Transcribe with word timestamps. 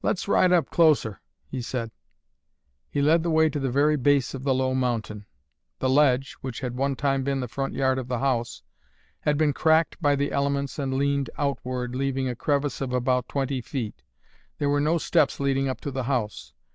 "Let's 0.00 0.26
ride 0.28 0.50
up 0.50 0.70
closer," 0.70 1.20
he 1.46 1.60
said. 1.60 1.90
He 2.88 3.02
led 3.02 3.22
the 3.22 3.28
way 3.28 3.50
to 3.50 3.60
the 3.60 3.68
very 3.70 3.96
base 3.98 4.32
of 4.32 4.42
the 4.42 4.54
low 4.54 4.72
mountain. 4.74 5.26
The 5.78 5.90
ledge, 5.90 6.38
which 6.40 6.60
had 6.60 6.74
one 6.74 6.96
time 6.96 7.22
been 7.22 7.40
the 7.40 7.48
front 7.48 7.74
yard 7.74 7.98
of 7.98 8.08
the 8.08 8.20
house, 8.20 8.62
had 9.20 9.36
been 9.36 9.52
cracked 9.52 10.00
by 10.00 10.16
the 10.16 10.32
elements 10.32 10.78
and 10.78 10.94
leaned 10.94 11.28
outward, 11.36 11.94
leaving 11.94 12.30
a 12.30 12.34
crevice 12.34 12.80
of 12.80 12.94
about 12.94 13.28
twenty 13.28 13.60
feet. 13.60 14.02
There 14.56 14.70
were 14.70 14.80
no 14.80 14.96
steps 14.96 15.38
leading 15.38 15.68
up 15.68 15.82
to 15.82 15.90
the 15.90 16.04
house. 16.04 16.54